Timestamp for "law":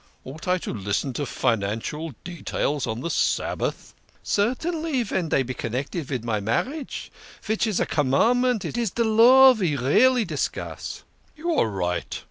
9.03-9.53